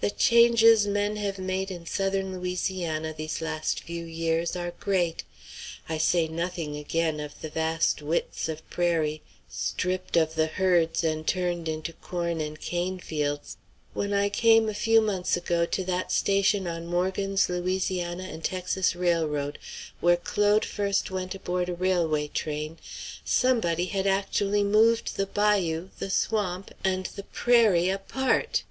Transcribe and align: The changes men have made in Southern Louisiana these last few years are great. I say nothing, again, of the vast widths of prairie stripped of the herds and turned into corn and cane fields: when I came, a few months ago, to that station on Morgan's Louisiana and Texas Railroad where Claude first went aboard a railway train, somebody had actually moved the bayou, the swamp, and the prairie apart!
The 0.00 0.10
changes 0.10 0.86
men 0.86 1.16
have 1.16 1.36
made 1.36 1.72
in 1.72 1.84
Southern 1.84 2.32
Louisiana 2.38 3.12
these 3.12 3.40
last 3.40 3.80
few 3.82 4.04
years 4.04 4.54
are 4.54 4.70
great. 4.70 5.24
I 5.88 5.98
say 5.98 6.28
nothing, 6.28 6.76
again, 6.76 7.18
of 7.18 7.40
the 7.40 7.48
vast 7.50 8.00
widths 8.00 8.48
of 8.48 8.70
prairie 8.70 9.20
stripped 9.50 10.16
of 10.16 10.36
the 10.36 10.46
herds 10.46 11.02
and 11.02 11.26
turned 11.26 11.68
into 11.68 11.92
corn 11.94 12.40
and 12.40 12.60
cane 12.60 13.00
fields: 13.00 13.56
when 13.94 14.12
I 14.12 14.28
came, 14.28 14.68
a 14.68 14.74
few 14.74 15.00
months 15.00 15.36
ago, 15.36 15.66
to 15.66 15.82
that 15.86 16.12
station 16.12 16.68
on 16.68 16.86
Morgan's 16.86 17.48
Louisiana 17.48 18.28
and 18.30 18.44
Texas 18.44 18.94
Railroad 18.94 19.58
where 19.98 20.16
Claude 20.16 20.64
first 20.64 21.10
went 21.10 21.34
aboard 21.34 21.68
a 21.68 21.74
railway 21.74 22.28
train, 22.28 22.78
somebody 23.24 23.86
had 23.86 24.06
actually 24.06 24.62
moved 24.62 25.16
the 25.16 25.26
bayou, 25.26 25.88
the 25.98 26.10
swamp, 26.10 26.70
and 26.84 27.06
the 27.06 27.24
prairie 27.24 27.88
apart! 27.88 28.62